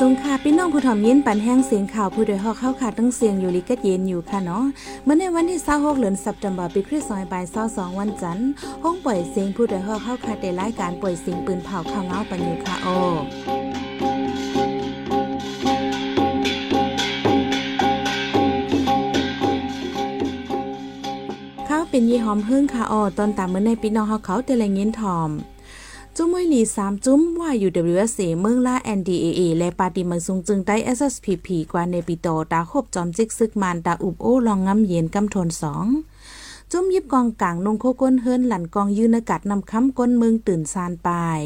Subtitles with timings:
[0.00, 4.64] สงค่ะพี่น้องผู้ถ่อมยินปันแห้งเสียงข่าวผู้โดยหอกเข้าขาดตั้งเสียงอยู่ลิกัดเย็นอยู่ค่ะเนาะ
[5.04, 8.50] เมื่อในวันที่26เดือนสัปดาห์ปีคริสต์ศักราช22วันจันทร์
[8.82, 12.96] ห้องปล่อยเสียงผู้โดยหอกเข้าขาดได้รายการปล่อยเสียงปืนเผาข่าวเงาปันอยู่ค่ะโอ้
[21.68, 25.30] ข้าวเป็นยี่หอมพึ่งค่ะอ๋อตอนตามเมื่อในพี่น้องเขาเขาเตลงินทอม
[26.22, 35.86] จุ้มวยหลีสามจุ้มว่าอยู่ WSA เมืองล่า NDAA และปาติมังซุงจึงได้ SSPP กว่าในปีโตตาคบจอมจิกซึกมันตาอุบโอลองงำเย็นกำทนสอง
[36.70, 41.40] จุ้มยิบกองกลางนงโคก้นเฮิรนหลันกองยืนอากาศนำค้ำก้นเมืองตื่นซานปาย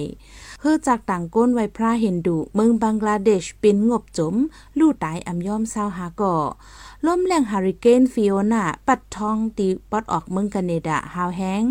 [0.61, 4.35] เฮอจากต่างก้นไวพระเห็นดุเมืองบังกลาเดชเป็นงบจม
[4.79, 6.37] ลู่ตายอำย่อมเศร้าหาก่อ
[7.07, 11.65] ล่มแรงฮาริเกนฟิโอนาปัดทองตีปอดออกเมืองกันเนดาฮาวแฮง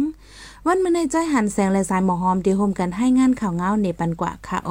[0.68, 4.70] วันเมื่อในจ้อยหันแสงและสายหมอหอมเดียวโฮมกันให้งานข่าวเงาในปันกว่าค่ะโอ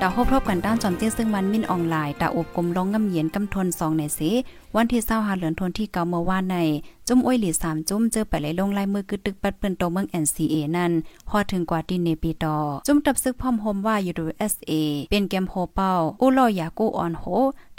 [0.00, 4.20] ตาพบพบกันด้านจอมเตี้ยซึ่งมันมินออนไลน์ตาอบกลมลงงำเย็นกำทนสองในเส
[4.78, 6.56] วันที่เศร้าหาเหลือนทนที่เกาเมื่อวานใน
[7.08, 10.92] จุ้มอ้อยหลีสามจุ้มเจอไปไหลลงลายมือกึดตึกปัดเปิ้นโตเมือง NCA นั่น
[11.28, 14.72] พอถึงกว่าที่เนปีตอจุ้มตับซึกพร้อมโฮมว่า USA
[15.10, 17.24] เป็นเกมโฮเป้าอู้ลอยากูออนโฮ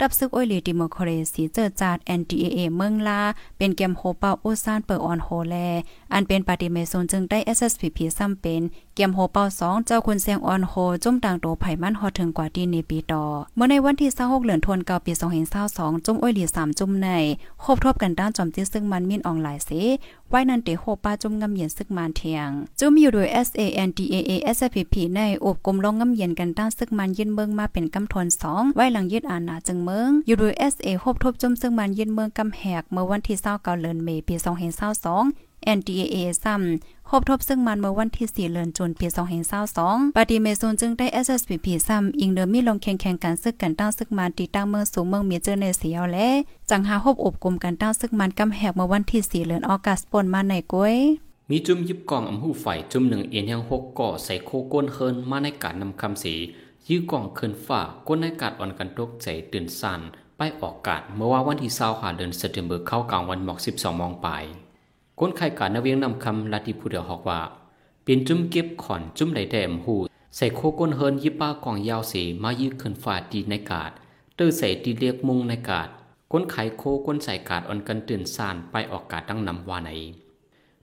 [0.00, 3.20] ตับซึกอ้อยหลีดิโมครซีเจอจาด NDAA เมืองลา
[3.58, 5.54] เป็นเกมโฮเป้าอู้ซานเปิดออนโฮแล
[6.12, 8.62] อันเป็นปฏิเมโซนจึงได้ SSPP ซ้ำเป็น
[8.94, 13.24] เกมโฮเป้า2เจ้าคุณเสียงออนโฮจุ้มต่างโตไผมันฮอถึงกว่าที่เนปีตอ
[13.56, 15.12] เมื่อในวันที่26เหลือนทนเก่าปี
[15.58, 17.10] 2022จุ้มอ้อยหลี3จุ้มใน
[17.62, 19.70] ครบทบกันด้านจอมจิซึ่งมันมีนออนไลน์เส
[20.28, 34.10] ไว้นันเตโฮป้าจุ่มงำเย็นซึกมันเทียงจุ่มอยู่โดย SANDAA SPP ในอบกลมลงงำเย็นกันด้านซึกมันยืนเมืองมาเป็นกำทน2ไว้หลังยึดอาณาจึงเมืองอยู่โดย SA ครบทบจุ่มซึ่งมันยืนเมืองกำแหกเมื่อวันที่29เดือนเม
[34.44, 34.72] ษายน
[35.36, 39.06] 2022 NDAA ซ้ำครบทบซึ่งมันเมื่อวันที่ 4เดือนจุนปี
[39.62, 46.28] 2022ปฏิเมซนจึงได้ SSPP ซ้ำอิงเดิมมีลงแข่งแข่งกันซึกกันตั้งซึกมันตีตั้งเมืองสูงเมืองเมเจอร์ในเสียวและ
[46.70, 50.96] จังหาฮบอบกลุ่มกันตั้งซึกมันกำแหกเมื่อวันที่4เดือนออกัสปนมาในก้วย
[51.50, 56.34] มีจุ่มยิบกองอำหูไฟจุ่มหนึ่งเอียนยังหกก่อใส่โคก้นเฮินมาในการนำคำสี
[56.88, 60.00] ยื้อกองเคินฝ่าก้นในกาดอ่อนกันตกใจตื่นสัน
[60.36, 64.28] ไปออกกาดเมื่อว่าวันที่เศร้าหาเดือนเซปเทมเบอร์เข้ากลางวันหมอกสิบสองมองไป
[65.20, 67.40] ก้นไข่กาดนเวียงนำคำลาติผู้เดียวหอกว่า
[68.04, 69.94] เป็นจุ่มเก็บขอนจุ่มไหลแดมหู
[70.36, 73.90] ใส่โคก้นเฮินยิบป้ากองยาวสีมายื้อเคินฝ่าดีในกาด
[74.38, 75.88] ตื้อใส่ตีเรียกมุงในกาด
[76.32, 79.90] ก้นไข่โคก้นใส่กาดอ่อนกันตื่นสานไปออกกาดตั้งนำวาใน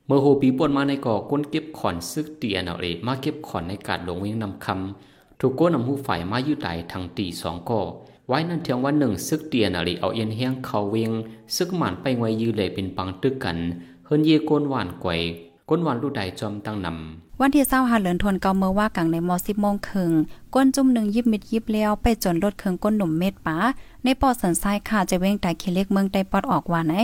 [0.06, 7.82] เมื่อโฮปีปวนมาในก่อก้นเก็บขอนซึกเตียนเอาเอมาเก็บขอนในกาดหลงเวียงนำคำถูกก้นนำหูฝ่ายมายืดไหลทางตีสองก่อ
[8.28, 11.12] ไว้นั่นเทียงวันหนึ่งซึกเตียนอะไรเอาเอียนเฮียงเขาเวียง
[11.56, 13.58] ซึกหมันไปไวยืเลยเป็นปังตึกกัน
[14.06, 15.22] เฮินเยโกนหวานกวย
[15.70, 20.12] ก้นหวานลูกใดจอมตั้งนำวันที่เศร้าหาเหลือนทนเกาเมื่อว่ากังในมอสิบโมงครึ่ง
[20.58, 23.58] ก้นจุ่มหนึ่งยิบมิดยิบเลี้ยวไปจนรถเครื่องก้นหนุ่มเม็ดป๋า
[24.04, 26.96] ในปอดสันทรายค่ะจะเว้งแต่เคเล็กเมืองได้ปอดออกว่าไหน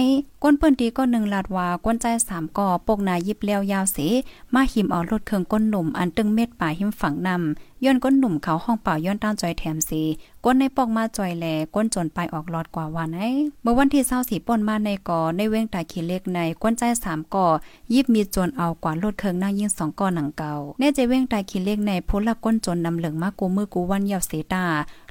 [0.43, 3.97] ก้นเปิ้นดีก็หนึ่งลาดว่าก้นใจสามก่อปกนายิบเลี้ยวยาวเส
[4.53, 10.01] มาหิมเอารถเครื่องก้นหนุ่มอันตึงเม็ดป่าหิมฝังนำย้อนก้นหนุ่มเขาห้องเป่าย้อนต้านจอยแถมสี
[10.45, 11.45] ก้นในปอกมาจอยแหล
[11.75, 13.19] ก้นจนไปออกหลอดกว่าว่าไหน
[13.61, 17.47] เมื่อวันที่เศร้าสีป่นมาในก่อในเว้งตาขีเล็กในก้นใจสามก่อ
[17.93, 24.65] ยิบมีจนเอากว่ารถเครื่องนั่งยิ่งสองก่อหนังเก่าเน่ใจเว้งตาขีเล็กในพละก้นจนนำเหลืองมากกูมือกูวันยาวเสตา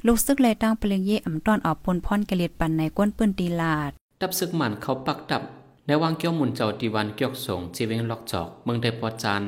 [0.05, 5.43] ลูกซึกเลยตั้งเปลียงเย่อำต้อนเอาปนพรกระเลียดปันในก้นปืนตีลาดดับซึกหมันเขาปักดับ
[5.85, 9.41] ในวางเกี้ยวมุนเจ้าตีวันเกี่ยวสงจีเวงล็อกจอกเมืองได้ปอดจาน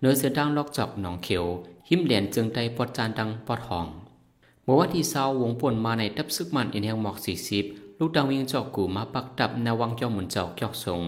[0.00, 1.44] เนื้อเสือดังล็อกจอกหนองเขียว
[1.88, 3.86] หิมเหรียญจึงได้ปอดจานดังปอดห้อง
[4.64, 7.64] เมื่อวันที่เศร้าวงป่นมาในดับซึกมันอินแหงหมอกสี่สิบ
[7.98, 11.02] ลูกดังเวียงจอกกูมาปักดับในวางเกี้ยวมุนเจ้าเกี่ยวสง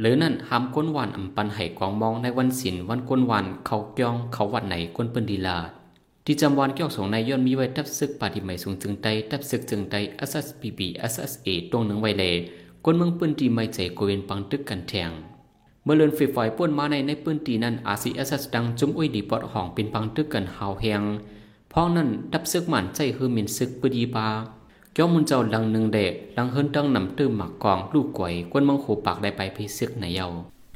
[0.00, 5.79] หรือนั่นหามก้นวันอำปันไห้กองมองในวันศิลวันก้นวันเขาเกี้ยงเขาวัดไหนก้นเปิ้นดีลาด
[6.24, 9.96] ที่จำวันเกี่ยวสงในย่นมีไว้ทับซึกปฏิใหม่สูงจึงใดทับซึกจึงใด
[10.30, 10.80] SSPB
[11.12, 12.34] SSA ตรงหนึ่งไว้เลย
[12.84, 15.10] คนเมืองปืนตีไม่ใจโกเวนปังตึกกันแทง
[15.84, 21.02] เมื่อเลือนไฟไฟป่วนมาในในปืนตีนั้น RCSS ดังจุ้มอุ้ยดีปอดห้องเป็นปังตึกกันหาวแหง
[21.72, 24.26] พ้องนั้นทับซึกหมันใจคือมินซึกปดีปา
[24.92, 30.26] เกี่ยวมุนเจ้าลังหนึ่งเดะลังเฮิรนตั้งนำตื้มหมักกองลูกกวยกวนเมืองโขปากได้ไปพิซึกในเยา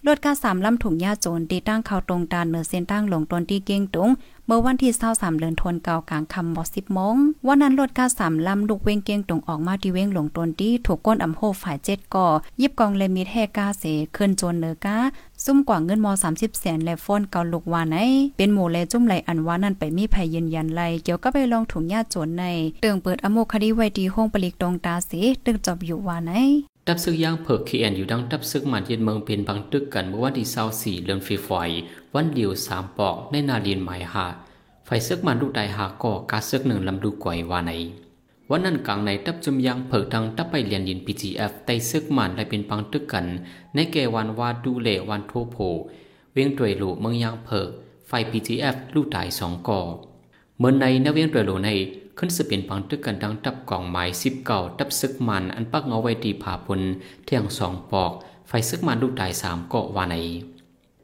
[0.09, 4.11] รถกาสามลำถุงยาโจรตีตั้งเข้าตรงดานเนือเส้นตั้งหลงตนที่เก้งตุง
[4.47, 7.17] เมื่อวันที่23เดือนธันวาคมกลางค่ำบ่10โมง
[7.47, 12.27] วันนั้นรถกา3ลำลูกเวงเกียงตรงออกมาที่เวงหลงตนที่ถูกก้นอำโหฝ่าย7ก่อ
[12.61, 13.85] ยิบกองเลมิดแฮกาเส
[14.17, 14.97] ขึ้นโจนเนือกา
[15.45, 17.97] ซุ่มกว่าเงินม30แสนและฟอนเกาลูกวานใน
[18.37, 22.45] เป็นหมู่แลจุ่มไหลอันวานั่นไปมีภัยยืนยันไลเกี่ยวกับไปลองถุงยาโจรใน
[22.83, 25.11] เติงเปิดอโมคดีไว้ดีห้องปลิกตรงตาเส
[25.45, 26.33] ตึงจบอยู่ว่าไหน
[26.89, 31.71] ดับซึกย่างเพิกเคนอยู่ดังดับซึกมันเย็นเมืองเป็นบางตึกกันเมื่อวันที่เศร้าสี่เดือนฟีฟอย
[32.15, 34.27] วันเดียวสามปอกในนาเรียนหมายหา
[34.87, 37.73] ไฟซึกมันลูกใดหาก่อกาซึกหนึ่งลำดูก่อยวาไหน
[38.51, 43.27] วันนั้นกลางในดับจุมยางเพิกดังดับไปเรียนยินพีจีเอฟไตซึกมันได้เป็นบางตึกกัน
[43.75, 45.57] ในแก่วันวาดูเลวันโทโพ
[46.33, 47.69] เวียงตวยลูเมืองยางเพิก
[48.09, 49.81] ไฟพีจีเอฟลูกใดสองก่อ
[50.59, 51.71] เมื่อในนเวียงตวยลูใน
[52.19, 56.81] ขึ้นสืบเป็นปังตึกกันดังตับกล่องไม้สิบเก่าตับซึกมันอันปักเงาไว้ดีผาพน
[57.25, 58.13] เที่ยงสองปอก
[58.49, 60.17] ไฟซึกมันลูกตายสามเกาะวาไหน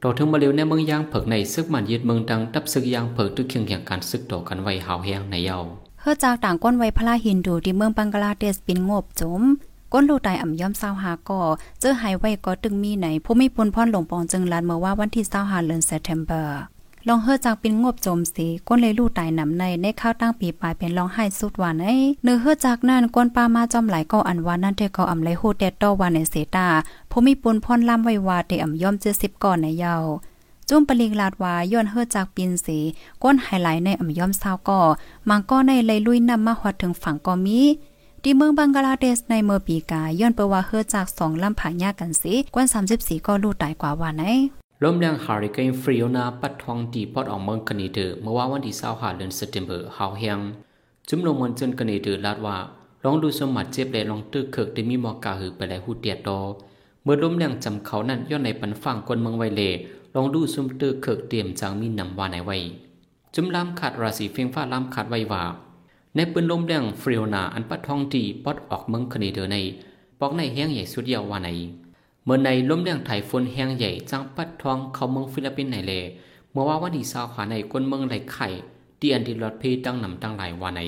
[0.03, 5.57] ต่อถึงมาเร็วในเมืองยางเผิกในซึกมันยึดเมืองดังตับซึกยางเผิกตึกเคียงเคียงการซึกต่อกันไว้หาวแห้งในเยา
[6.01, 9.41] เฮือจากต่างก้นไว้พระฮินดูที่เมืองบังกลาเทศปินงบจม
[9.93, 11.41] ก้นลูกตายอ่ำย่อมเศร้าหาก่อ
[11.79, 16.61] เจอหายไว้ก็ตึงมีไหนผู้ไม่ปนพ่อนหลงปองจึงลานเมื่อว่าวันที่เศร้าหาเดือนเซปเทมเบอร์
[17.07, 26.67] ลองเฮือจากเป็นงบโจมสีก้นเลยลู่ตายนำในในข้าวตั้งปีปลายเป็นลองให้สุดวานไอ้เนื้อเฮือจากนั่นก้นปลามาจอมหลายก็อันวานั่นเทก็อำไลโฮเตตโตวานในเสตา
[27.11, 29.95] ผู้มีปุนพรล่ำไว้ว่าเตอ่ำย่อมเจอสิบก่อนในเยา
[30.69, 32.79] จุ้มปลิงลาดวาย้อนเฮือจากปินสี
[33.23, 34.81] ก้นไฮไลท์ในอ่ำย่อมเศร้าก่อ
[35.29, 37.59] มังก็ในเลยลุยนำมาหอดถึงฝั่งก็มี
[38.23, 42.65] ที่เมืองบังกลาเทศในเมื่อปีกาย้อนเปว่าเฮือจากสองลำผายากกันสิกวน
[42.97, 44.25] 34ก็ลู่ตายกว่าวันไหน
[44.85, 50.39] ลมแรงฮาริเกนฟริโอนาปัดทองดีปอดออกเมืองกันนีเดอเมื่อว่าวันที่25เดือนเซปเทมเบอร์หาเฮียง
[51.07, 52.57] จุ่มลงมันจนกันนีเดอลาดว่า
[53.03, 56.39] ลองดูสมัดเจ็บและลองตึกเคิกได้มีหมอกาหือไปแล้วหูเตียดดอ
[57.03, 59.61] เมื่อลมแรงจำเขานั่นย้อนในปันฟังคนเมืองไวเล
[60.15, 62.57] ลองดูซุมตึกเคิกเตรียมจางมีนำว่าไหนไว้
[63.35, 65.43] จุ่มลำขาดราศีเฟียงฟ้าลำขาดไว้ว่า
[66.15, 69.57] ในปืนลมแรงฟริโอนาอันปัดทองดีปอดออกเมืองกันนีเดอใน
[70.19, 71.49] ปอกในแห้งใหญ่สุดยาวว่าไหน
[72.25, 75.93] เมื่อในล้มเลียงไถฝนแห้งใหญ่จังปัดทองเขาเมืองฟิลิปปินส์ในเล
[76.51, 78.47] เมื่อว่าวันที่สาวขาในก้นเมืองไหลไข่
[78.99, 80.81] ที่อันดีรถพีตั้งนำตั้งหลายวันใน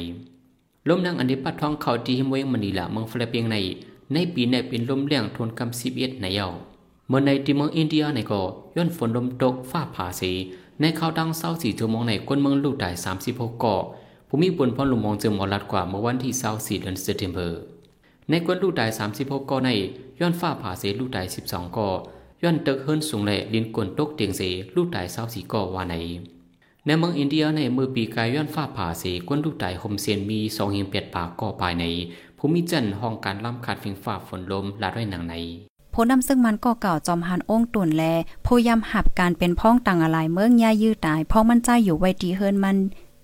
[0.88, 3.58] ล้มเลียงอันนี้ปัดทองเขาที่หิมเวงมันนีละเมืองฟิลิปปินส์ใน
[4.14, 6.48] ในปีในเป็นล้มเลียงทนกำสิบเอ็ดในเยา
[7.08, 8.42] เมื่อในที่เมืองอินเดียในก็
[8.76, 10.32] ย้อนฝนลมตกฟ้าผ่าสี
[10.80, 13.82] ในเขาดังเศร้าสี่ชั่วโมงในก้นเมืองลูกได้สามสิบหกเกาะ
[14.28, 17.62] ผู้มีบนพ่อลุมมองจึงมอลัดกว่าเมื่อวันที่เศร้าสี่เดือนเซปเทมเบอร์
[18.30, 19.70] ในก้นลูกได้สามสิบหกเกาะใน
[20.20, 21.90] ย้อนฟ้าผ่าเสลูกตายสิบสองก่อ
[22.44, 24.42] ย้อนตึกเฮิรนสูงแหล่ลินกวนตกเตียงเส
[24.76, 25.96] ลูกตายเศร้าสีก่อว่าไหน
[26.86, 31.86] ในเมืองอินเดียในมือปีกายย้อนฟ้าผ่าเสกวนลูกตายหมเซียนมีสองเหียงเปียดปากก่อปลายใน
[32.38, 35.36] ภูมิจันห้องการล่ำขาดฟิงฟ้าฝนลมลาด้วยหนังใน
[35.92, 38.04] โพนำซึ่งมันก็เก่าจอมหันองตุนแล
[38.46, 42.78] พยายามหับการเป็นพ้องต่างอะไรเมืองย่ายื้อตายพราะมันใจอยู่ไว้ดีเฮิรนมัน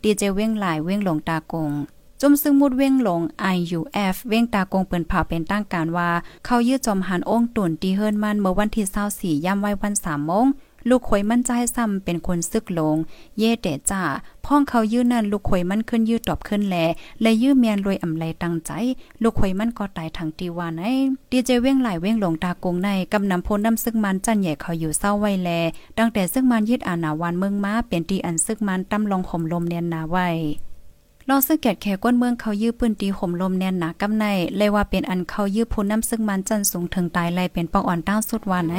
[0.03, 1.71] ดีเจเว้งหลายเว้งหลงตากง
[2.21, 3.21] จมซึ่งมุดเว้งหลง
[3.55, 6.09] IUF เว้งตากงเปิ้นเผาเป็นตั้งการว่า
[6.45, 10.47] เขายื้อจมหันองตุ่นตีเฮิรนมันเมื่อวันที่24ย่ำไว้วัน3โมง
[10.89, 12.95] ลูกขวยมั่นใจซ้ำเป็นคนซึกลง
[13.37, 14.03] เย่เดจ้า
[14.45, 16.75] พ่องเขายื้อนั่นลูกขวยมั่นขึ้นยื้อตอบขึ้นแล
[17.21, 18.71] เลยยื้อเมียนรวยอำไลตั้งใจ
[19.21, 20.93] ลูกขวยมั่นก็ตายทางตีวานไอ้
[21.31, 25.49] ดีเจเว้งหลายเว้งหลงตากงในกำนำพลน้ำซึกมันจันใหญ่เขาอยู่เศร้าไว้แล
[25.97, 30.29] ตั้งแต่ซึกมันยึดอาณาวันเมืองมาเป็นตีอันซึกมันตำลงห่มลมเนียนนาไว้
[31.29, 34.25] รอซึกแกดแขก้นเมืองเขายื้อปืนตีห่มลมแน่นหนากำใน
[34.57, 38.77] เลยว่าเป็นอันเขายื้อพูนน้ำซึ่งมันจันสูงถึงตายเลยเป็นปอกอ่อนตั้งสุดวานไอ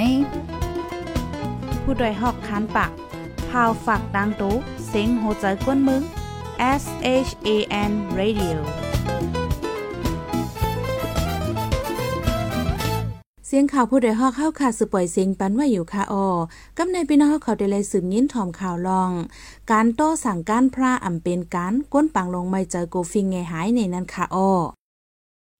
[1.82, 2.90] ผู้ดยหอกคันปาก
[3.48, 4.54] พาวฝากดังตู้
[4.88, 6.02] เซ็งโหใจก้นมึง
[6.82, 6.84] S
[7.26, 7.48] H A
[7.90, 8.58] N Radio
[13.52, 16.28] เสียงข่าวผู้ใดฮอกเข้าขาดสืบปล่อยเสียงปันว่าอยู่ค่ะออ
[16.78, 19.10] กำในพี่น้องเขาได้เลยสืบยินถ่อมข่าวลอง
[19.72, 24.50] การโต้สั่งการพระอ่ำเป็นการก้นปังลงไม่เจอกูฟิงไงหายในนั้นค่ะออ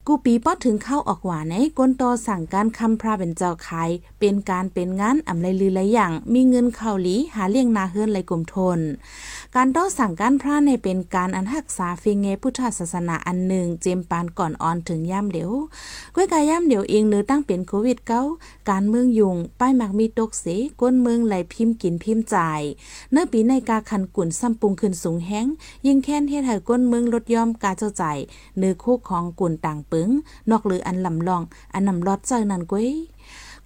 [0.06, 8.78] กูปีป้อถึงเข้าออกหวานในก้นโตสั่งการคำพระเป็นเจ้าขาย เป็นการเป็นงานอ่ำไรลือไรอย่าง มีเงินเข้าหลีหาเลี้ยงนาเฮือนไรกลุ่มทน
[9.56, 15.52] การโตสั่งการพระในเป็นการอันหักษาฟิงเงพุทธศาสนาอันหนึ่งเจมปานก่อนออนถึงย่ำเดียว
[16.14, 18.22] ก้วยกายย่ำเดียวเองเนื้อตั้งเป็นโควิดเก้า
[18.70, 20.46] การเมืองยุงป้ายมักมีตกเส
[20.80, 22.60] ก้นเมืองไหลพิมพ์กินพิมพ์จ่าย
[23.10, 25.46] เนื้อปีในกาคันกุ่นซ้ำปุงขึ้นสูงแห้ง
[25.86, 28.04] ยิ่งแค้นเฮ็ดให้ก้นเมืองลดย่อมกาเจ้าใจ
[28.58, 30.08] เนื้อคู่ของกุ่นต่างปึง
[30.50, 31.42] นอกหรืออันลำลอง
[31.74, 32.90] อันนำรอดเจอนันก้ย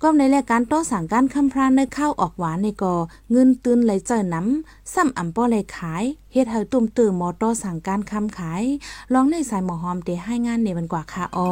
[0.06, 2.94] ก็ในรายการโต้สั่งการคำพรานในข้าวออกหวานในกอ
[3.32, 8.62] เงินตื่นไหลเจอน้ำซ้ำอ่ำป้อเลยขายเฮ็ดให้ตุ่มตื่มมอต้อสั่งการคำขาย
[9.12, 11.50] ลองในสายหมอหอมเตให้งานในมันกว่าค่ะอ้อ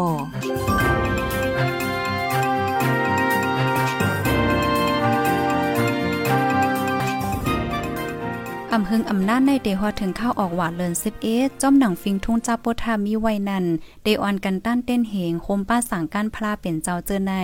[8.72, 11.26] อำหึงอำนาจในเดฮอถึงข้าวออกหวานเลินสิบเอ
[11.62, 13.64] จอมหนังฟิงทุ่งจ้าโปทามีไว้นั่น
[14.02, 17.34] เดออนกันต้านเต้นเหงโคมป้าสั่งการพลาเป็นเจ้าเจอใน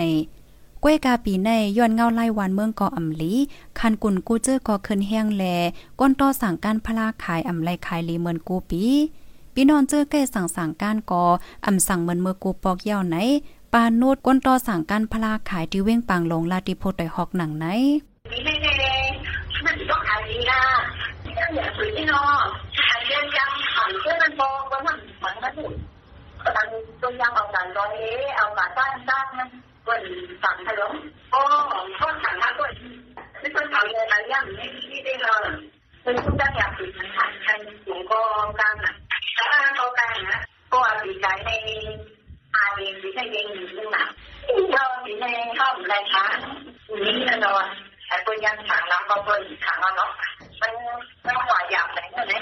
[0.82, 3.32] ก้วยกาปีในย้อนเงาไล่วานเมืองก่ออำลี
[3.78, 5.44] คันกุนกู้เจอกอเคินแห้งแล
[6.00, 8.82] ก้นต่อสั่งการพลาขายอำไลขายลีเหมือนกูปี
[9.54, 11.24] พี่นอนเจอใกล้สั่งสั่งการกอ
[11.66, 13.16] อำสั่งเหมือนเมื่อกูปอกเย้าไหน
[13.72, 17.66] ปาโนดก้นต่อสั่งการพลาขายที่เว้งปางลงลาติโพดอยฮอกหนังไหน
[19.64, 20.60] มันต้องขายดีนะ
[21.54, 22.22] อย่าฝืนที่นอ
[22.88, 25.72] ขายเองยังขายเพื่อมันบอกว่ามันมันมันถูก
[26.56, 26.66] ตอน
[27.02, 27.92] ตัวยังเอาการร้อย
[28.36, 29.48] เอาการต้านต้านมัน
[29.88, 30.00] ก่อน
[30.42, 30.94] สั่งถล่ม
[31.32, 31.40] โอ้
[32.00, 32.72] ก็สั่งมาก่อน
[33.40, 35.44] ไม่ต้องเอาเลยอะไรยังไม่ที่ได้เลย
[36.02, 37.50] เป็นผู้จ้างอยากฝืนมันขายใคร
[37.84, 38.20] สูงก็
[38.60, 38.94] กลางอะ
[39.38, 40.40] ถ้าเขากลางนะ
[40.72, 41.50] ก็ดีใจใน
[42.54, 44.04] อาเองดีใจเองอยู่ขึ้นะ
[44.74, 45.24] ก็ดีใจ
[45.56, 46.24] เข้าในช้า
[47.02, 47.64] นี้แน่นอน
[48.06, 50.10] แต่ตัวยังสั่งแล้วก็ตัวอีกขังแล้วเนาะ
[50.60, 50.72] มัน
[51.22, 52.40] ไม่หวายหยาบไหนเลย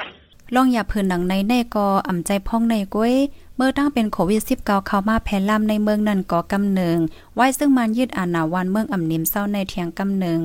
[0.54, 3.14] ลองอย่าเพิ่นหนังในแน่ก็อ่ำใจพ่องในก้วย
[3.56, 6.98] เมื่อตั้งเป็นโควิด 19 เข้ามาแพร่ล่ำในเมืองนันก็กำเนิง
[7.34, 10.40] ไว้ซึ่งมันยืดอานาวันเมืองอ่ำนิมเศร้าในเทียงกำเนิง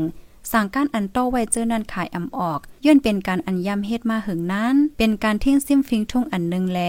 [0.51, 6.79] สั่งการอันโตไว้เจอนันขายอำออกย่นเป็นการอันย่ำเฮ็ดมาหึงนั้น เป็นการทิ้งซิมฟิงทุ่งอันนึงแล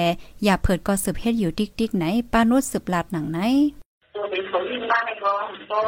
[0.44, 3.38] อย่าเผิดก็สืบเฮ็ดอยู่ดิกดิกไหนป้านุษสืบลาดหนังไหน
[4.14, 5.80] ตัวเป็นคนที่บ้านในกองก็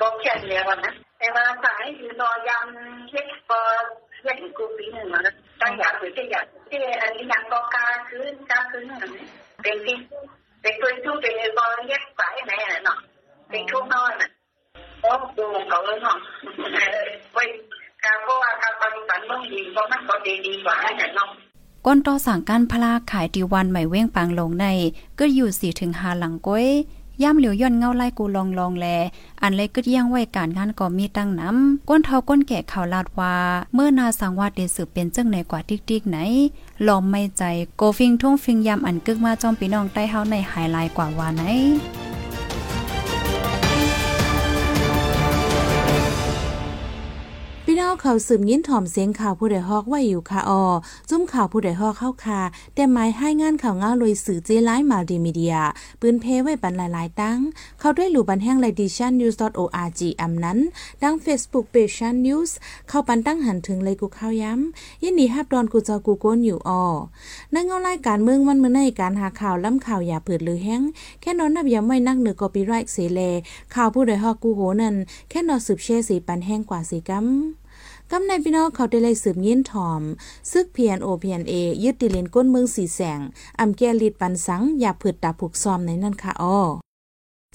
[0.00, 3.58] ก็แค่เดียวนะแต่ว่าสายอยู่นอยำเฮ็ดก็
[4.22, 8.84] เฮ็ดกูปีหนึ่งนะ ตั้งอยากหรือจะอยากที่อันนี้ยังก็การคืนการคืน
[9.62, 9.96] เป็นที่
[10.62, 12.52] เป็นตัวทุกเป็นก็เฮ็ดสายไหน
[12.84, 12.98] เนาะ
[13.50, 14.30] เป็นทุกนอนอะ
[15.02, 16.18] โอ้ดูเขาเลยเนาะ
[17.32, 17.48] ไว้ย
[18.04, 21.30] การเพราะว่าการปฏิบัติต้องดีเพราะมันก็ดีดีกว่าให้เนาะ
[21.86, 24.66] ก้นต่อสั่งการพลาขายดีวันใหม่เว้งปางลงใน
[25.18, 26.66] ก็อยู่สี่ถึงหาหลังก้อย
[27.22, 28.86] ย่ำเหลียวย่อนเงาไล่กูลองลองแล
[29.42, 33.34] อันเลยกึดย่างไว้การงานก็มีตั้งน้ำก้นเท้าก้นแก่ข่าวลาดว่า
[33.74, 36.16] เมื่อนาสังวาดเดสืบเป็นเจ้งในกว่าติ๊กติ๊กไหน
[36.86, 37.42] ลอมไม่ใจ
[37.76, 41.42] โกฟิงทุ่งฟิงยำอันกึกมาจอมปีน้องใต้เฮาในหายลายกว่าว่าไหน
[48.02, 50.62] เขาสืบยิ้นถ่อมเสียงข่าวผู้ใดฮอกไว้อยู่ค่ะออ
[51.10, 52.40] จุ้มข่าวผู้ใดฮอกเข้าคา
[52.74, 55.56] แต่หมายให้งานข่าวง้าลอยสื่อเจไลฟ์มัลติมีเดีย
[56.00, 57.38] ปืนเพไว้ปันหลายๆ ตั้ง
[57.78, 60.58] เข้าด้วยหลู่บันแห้งไลดิชันนิวส์ .org อำนั้น
[61.02, 62.56] ดัง Facebook Page ชันนิวส์
[62.88, 66.84] เข้าปันตั้งหันถึงเลยกูเข้าย้ำยินดีฮับดอนกูจ้ากูโกนอยู่ออ
[67.54, 70.82] นั่งเงารายการเมืองวันเมื่อในการหาข่าวล้ำข่าวอย่าเปิดหรือแห้ง
[71.20, 73.20] แค่นอนนับย้ำไว้นักเหนือกอปีไรค์เสเล
[73.74, 74.94] ข่าวผู้ใดฮอกกูโหนั่น
[75.28, 77.28] แค่นอสืบเชสีปันแห้งกว่าสีกัม
[78.12, 80.02] กำในพี่น้องเขาได้เลยสืบยินถอม
[80.52, 83.20] ซึกเพียนโอเพียนเอยึดติเลนก้นเมืองสีแสง
[83.60, 86.58] อำแกลิดปันสัง อย่าผืดตาผูกซอมในนั่นค่ะอ้อ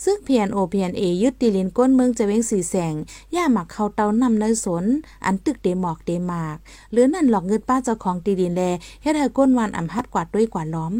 [0.03, 2.95] ซึ่งเพียนโอเพียนเอยึดตีลินก้นเมืองจะเวงสีแสง
[3.35, 4.85] ย่าหมักเข้าเตานำในสน
[5.25, 6.57] อันตึกเดหมอกเดมาก
[6.91, 8.61] หรือนั่นหลอกเงินป้าเจ้าของตีดินแล
[9.01, 10.93] เฮ็ดให้ก้นวันอ่ำฮัดกว่าด้วยกว่าล้อม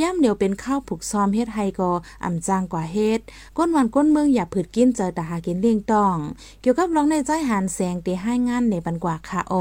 [0.00, 1.90] ย่ามเดียวเป็นข้าวผูกซอมเฮ็ดให้ก็
[2.24, 3.20] อ่ำจางกว่าเฮ็ด
[3.56, 6.16] ก้นวันก้นเมืองอย่าผืดกินเจอแต่หากินเลี้ยงต้อง
[6.60, 9.54] เกี่ยวกับร้องในใจหานแสงเตให้งานในบันกว่าค่ะโอ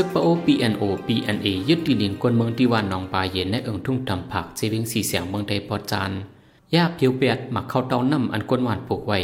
[0.00, 6.10] ซึกปะโอ PNO PNA ยึดดิลินกวนเมืองที่วันนองปลาเย็นในเอิงทุ่งทำผักเจวิงสีเสียงเมืองไทยพอจาน
[6.74, 9.18] ยาเพียวเปียดหมักเข้าเตาน้ำอันกวนหวานปลูกไว้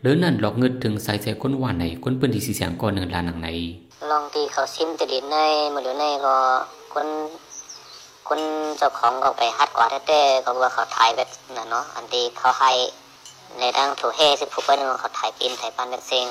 [0.00, 3.48] หรือนั่นหลอกเงินถึงสายใจกวนหวานไหนกวนเปิ้นที่สีเสียงก่อนหนึ่งลานหนังไหน
[4.10, 5.36] ลองตีเขาซิมติดินใน
[5.74, 6.36] มือหรือในก็
[6.94, 7.06] คน
[8.28, 8.40] คน
[8.78, 12.70] เจ้าของก็ไปฮัดกว่าแท้ๆก็ว่าเขาถ่ายแบบนั่นเนาะอันที่เขาให้
[13.60, 16.26] ในทางถูเฮสิผู้เปิ้นเขาถ่ายปินถ่ายปันเป็นเสียง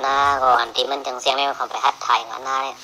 [0.00, 2.78] หน้าก็อันที่มันจังเสียงไม่เขาไปฮัดถ่ายงานหน้าเนี่ย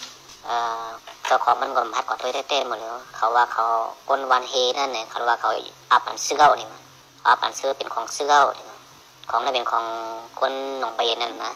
[1.26, 3.64] เจ้าของมันก็มัดกอดด้วยเต้นหมดเลยเขาว่าเขา
[4.08, 5.50] ก้นวันเฮนั่นเนี่ยเขาว่าเขา
[5.90, 6.82] อาปันซื้อเนี่มัน
[7.26, 8.40] อาปันซื้อเป็นของซื้อเก้า
[9.30, 9.84] ของนั่นเป็นของ
[10.38, 11.52] คนหนองไปนั่นนะ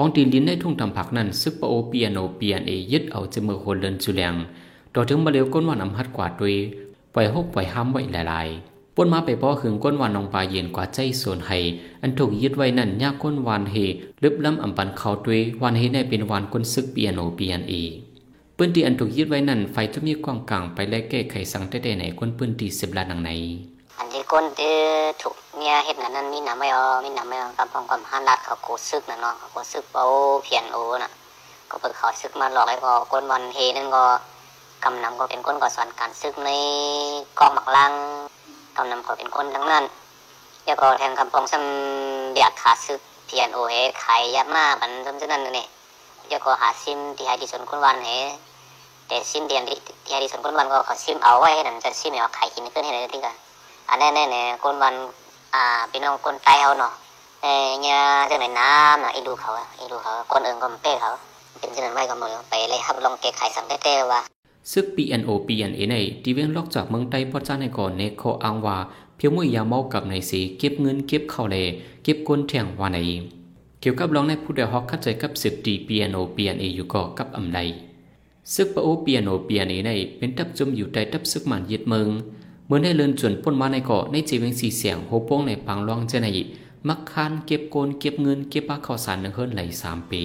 [0.00, 4.34] องตีนดินในทุ่งทำผักนั้นซึกปโอเปียโนเปียนเอยึดเอาจมือคนเดินจุแลง
[4.94, 6.54] ต่อถึงมาเร็วก้นวันอำฮัดกวาดด้วย
[7.14, 11.58] ปล่อยหกปล่อยห้ามไว้หลายๆ ปนมาไปพ่อขึงก้นวันนองปลาเย็นกว่าใจส่วนให้
[12.02, 13.76] อันถูกยึดไว้นั่นยากก้นวันเฮ
[14.22, 17.74] ลึบล้ำอำปันเขาด้วยวันเฮได้เป็นวันก้นซึกเปียโนเปียนเอ
[18.56, 23.30] ปื้นที่อันถูกยึดไว้นั่นไฟจะมีกว้างกลางไปและแก้ไขสังได้ได้ไหนคนปื้นที่สิบลานังไหน
[23.98, 24.76] อันที่คนที่
[25.22, 30.06] ถูกเนี่ยเห็นนั้นมีหนำไม่ออมีหนำไม่ออกำพองกับฮันรัดเขาโกซึกนะเนาะเขาโกซึกเอา
[30.44, 31.12] เพียนโอน่ะ
[31.70, 34.04] ก็เปิดเขาซึกมาหลอกให้พอคนวันเฮนั่นก็
[34.84, 36.50] กำนำก็เป็นคนก่อสอนการซึกใน
[37.38, 37.92] กองหมักลัง
[38.76, 39.84] กำนำก็เป็นคนทั้งนั้น
[40.66, 45.66] แล้วก็แทนคำพองซ้ำเบียดขาซึกเพียนโอเฮไข่ยับมาบันซ้ำนั้นนี่
[46.28, 48.10] แล้วก็หาซิมที่ห้ดิฉันคนวันเฮ
[49.08, 49.78] แต่ซิมเดียนที่
[50.14, 53.36] ห้ดิฉันคนวันก็ขาซิมเอาไว้ให้นั่นจะซิมเอาไข่กินขึ้นให้ได้ที่กัน
[53.88, 54.94] อันนี้เนี่ยคนวัน
[55.54, 56.92] อ่าพี่น้องคนไตเขาเนาะ
[57.42, 57.46] เอ
[57.82, 57.98] เนี่ย
[58.30, 61.10] จะไหนน้ำอะอีดูเขาอีดูเขาคนอื่นก็มันเป้เขา
[61.58, 64.20] เป็นเช่นนั้นไม่ก็มือไปเลยครับลองเก็บไข่สังเต้ว่า
[64.72, 68.76] ซึก PNO PNA ในที่เว้นล็อกจากเมืองไต้พอจ้าในก่อนในโคอังว่า
[69.16, 71.56] เพียวมือยาเมากับในสีเก็บเงินเก็บเข้าเล
[72.04, 72.98] เก็บก้นแทงว่าใน
[73.80, 77.58] เกี่ยวกับร้องในผู้เดียวฮอกเข้าใจกับศึกดีเปียโนเปีนเออยู่ก็กับอำได
[78.54, 82.08] ซึกปะโอเปียโนเปีนเอในเป็นตับจมอยู่ใต้ตับซึกมันยึดเมือง
[82.66, 86.28] เมื่อได้เลินจวนป้นมาในเกาะในจีเวงสีเสียงโฮโป้งในปังรองเจนใน
[86.88, 90.22] มักคานเก็บโกนเก็บเงินเก็บปลาข้าวสารหนึ่งเฮิรนไหลสามปี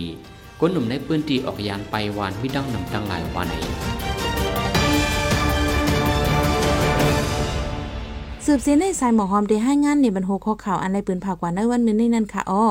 [0.59, 4.10] ก้นหนุ่มในปืนตีออกยานไปวานวิดังนำดังหลายวันไหน
[8.45, 12.65] สืบเสียในสายหมอหอมได้ให้งานในบรรโหข้อข่าวอันในปืนผักกว่าในวันนึงในนั้นค่ะอ้อ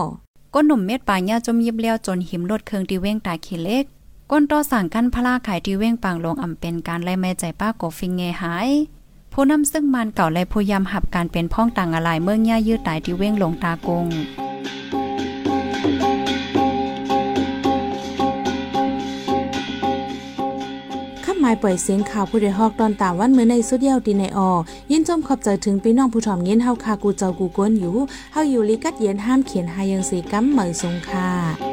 [0.55, 3.85] ก้นหนุ่มเม็ดป่ายาจมยิบเลี้ยวจนหิมรดเครื่องตีเว้งตาขี้เล็ก
[4.31, 8.69] ก้นต่อสั่งกั้นพลาขายตีเว้งปางลงอ่ำเป็นการไล่แม่ใจป้ากฟิงเงหาย
[9.33, 24.51] ผู้นำซึ่งมันเก่าและผู้ยำหับการเป็นพ้องต่างอะไรเมื่อย่ายืดตายตีเว้งลงตากงายปล่อยเสียงข่าวผู้ใดฮอกตอนตามวันเมื่อในสุดเดียวตีในออ
[24.91, 27.95] ยินจมขอบใจถึงพี่น้องผู้ถ่อมเย็นเฮาคากูเจ้ากูกวนอยู่
[28.33, 31.70] เฮาอยู่ลิกัดเย็นห้ามเขียนหายังสีกัมเหมยสงค่ะ